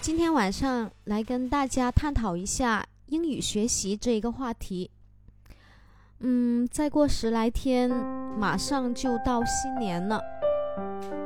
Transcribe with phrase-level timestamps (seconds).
[0.00, 4.90] 今天晚上来跟大家探讨一下英语学习这一个话题。
[6.20, 7.90] 嗯，再过十来天，
[8.38, 10.18] 马上就到新年了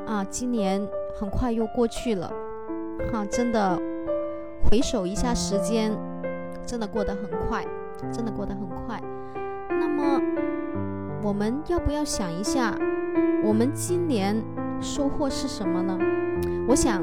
[0.05, 0.25] 啊！
[0.25, 0.85] 今年
[1.17, 2.29] 很快又过去了，
[3.13, 3.81] 哈，真的
[4.65, 5.97] 回首一下时间，
[6.65, 7.65] 真的过得很快，
[8.11, 9.01] 真的过得很快。
[9.69, 10.21] 那么，
[11.23, 12.77] 我们要不要想一下，
[13.41, 14.35] 我们今年
[14.81, 15.97] 收获是什么呢？
[16.67, 17.01] 我想。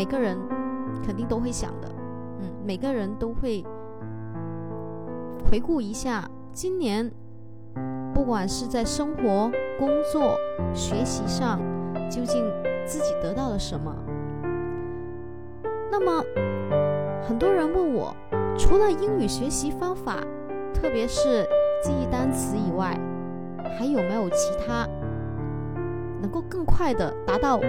[0.00, 0.34] 每个人
[1.04, 1.88] 肯定都会想的，
[2.38, 3.62] 嗯，每个人都会
[5.44, 7.12] 回顾一下今年，
[8.14, 10.38] 不管是在生活、工作、
[10.72, 11.60] 学习上，
[12.10, 12.50] 究竟
[12.86, 13.94] 自己得到了什么。
[15.90, 16.24] 那么，
[17.28, 18.16] 很多人问我，
[18.56, 20.16] 除了英语学习方法，
[20.72, 21.46] 特别是
[21.84, 22.98] 记忆单词以外，
[23.78, 24.88] 还有没有其他
[26.22, 27.60] 能够更快的达到？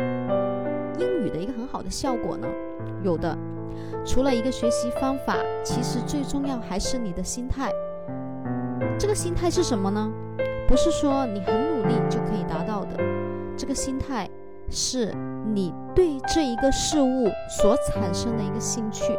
[0.99, 2.47] 英语的一个很好的效果呢，
[3.03, 3.37] 有的，
[4.05, 7.71] 除了一个学习方法，其实最重要还是你的心态。
[8.99, 10.11] 这个心态是什么呢？
[10.67, 12.97] 不是说你很努力就可以达到的，
[13.57, 14.29] 这个心态
[14.69, 15.13] 是
[15.53, 17.27] 你对这一个事物
[17.61, 19.17] 所产生的一个兴趣。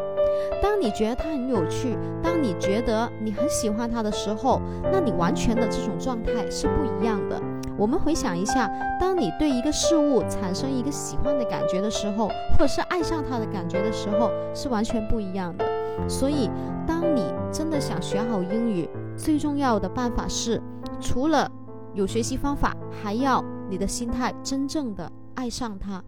[0.60, 4.60] 当你觉得它很有趣，当你觉得你很喜欢它的时候，
[4.92, 7.40] 那你完全的这种状态是不一样的。
[7.78, 8.70] 我们回想一下，
[9.00, 15.64] 当你对一个事物产生一个喜欢的感觉的时候，或者是爱上它的感觉的时候，是完全不一样的。
[16.08, 16.50] 所以，
[16.86, 20.60] 当你真的想学好英语，最重要的办法是，
[21.00, 21.50] 除了
[21.94, 26.02] 有学习方法，还要你的心态真正的爱上它。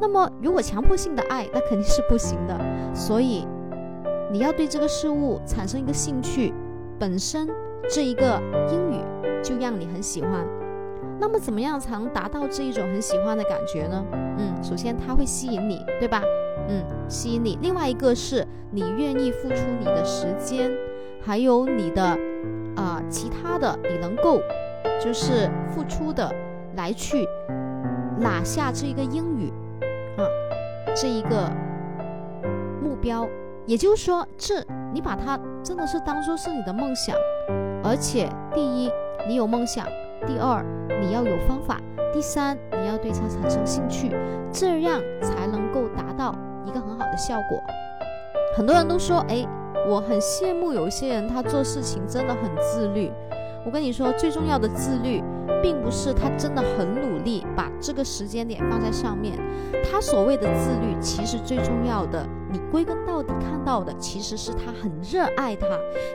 [0.00, 2.58] 那么，如果强迫性的爱，那肯定是不行的。
[2.94, 3.46] 所以，
[4.30, 6.52] 你要对这个事物产生一个兴趣，
[6.98, 7.48] 本身
[7.88, 8.40] 这一个
[8.70, 9.02] 英语
[9.42, 10.46] 就让你很喜欢。
[11.20, 14.04] 那么怎么样才能达到这一种很喜欢的感觉呢？
[14.12, 16.22] 嗯，首先它会吸引你，对吧？
[16.68, 17.58] 嗯，吸引你。
[17.62, 20.70] 另外一个是你愿意付出你的时间，
[21.20, 22.04] 还有你的
[22.76, 24.40] 啊其他的，你能够
[25.00, 26.30] 就是付出的
[26.76, 27.26] 来去
[28.18, 29.50] 拿下这一个英语
[30.18, 30.22] 啊
[30.94, 31.50] 这一个
[32.82, 33.26] 目标。
[33.68, 34.64] 也就是说，这
[34.94, 37.14] 你把它真的是当做是你的梦想，
[37.84, 38.90] 而且第一，
[39.28, 39.86] 你有梦想。
[40.26, 40.64] 第二，
[41.02, 41.76] 你要有方法；
[42.10, 44.10] 第三，你要对它产生兴趣，
[44.50, 46.34] 这样才能够达到
[46.64, 47.62] 一个很好的效果。
[48.56, 49.46] 很多人都说，哎，
[49.86, 53.12] 我很羡慕有些人，他做事情真的很自律。
[53.66, 55.22] 我跟你说，最重要的自律，
[55.62, 59.38] 并不是他真的很努力把这个时间点放在上面。
[59.90, 65.66] 他所谓的自律，其实最重要的，你归根到底看到的，其实是他很热爱它。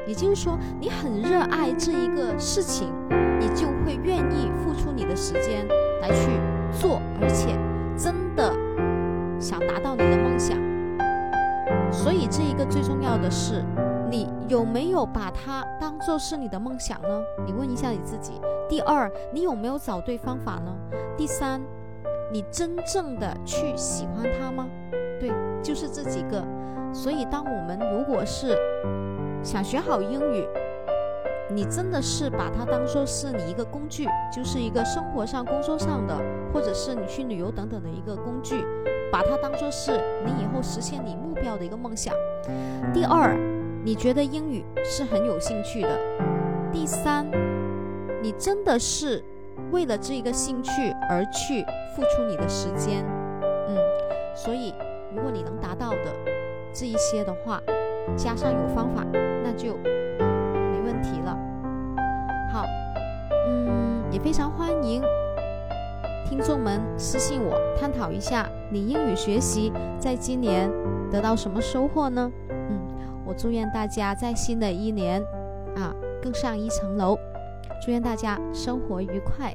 [0.07, 2.93] 也就是说，你很热爱这一个事情。
[3.39, 5.67] 你就会愿意付出你的时间
[6.01, 6.29] 来去
[6.71, 7.49] 做，而且
[7.97, 8.53] 真的
[9.37, 10.57] 想达到你的梦想。
[11.91, 13.61] 所以这一个最重要的是，
[14.53, 17.23] 有没有把它当做是你的梦想呢？
[17.44, 18.34] 你问一下你自己。
[18.70, 20.72] 第二，你有没有找对方法呢？
[21.17, 21.59] 第三，
[22.32, 24.67] 你真正的去喜欢它吗？
[25.20, 25.32] 对，
[25.64, 26.46] 就是这几个。
[26.94, 28.55] 所以，当我们如果是
[29.44, 30.47] 想学好英语，
[31.49, 36.16] 你真的是把它当做是你一个工具，就是一个生活上、工作上的，
[36.53, 38.64] 或者是你去旅游等等的一个工具，
[39.11, 42.14] 把它当做是你以后实现你目标的一个梦想。
[42.94, 43.35] 第二，
[43.84, 45.90] 你觉得英语是很有兴趣的。
[46.72, 47.26] 第三，
[48.22, 49.24] 你真的是
[49.72, 50.72] 为了这个兴趣
[51.09, 51.64] 而去
[51.96, 53.06] 付出你的时间。
[53.68, 53.78] 嗯，
[54.35, 54.74] 所以
[55.14, 56.14] 如果你能达到的
[56.74, 57.62] 这一些的话，
[58.16, 59.06] 加上有方法，
[59.44, 60.74] 那就没。
[60.84, 61.38] 问题了，
[62.52, 62.66] 好，
[63.47, 65.02] 嗯，也非常欢迎
[66.28, 70.70] 听众们私信我，探讨一下你英语学习在今年
[71.09, 72.32] 得到什么收获呢？
[73.38, 75.22] 祝愿大家在新的一年
[75.76, 77.18] 啊更上一层楼，
[77.84, 79.53] 祝愿大家生活愉快。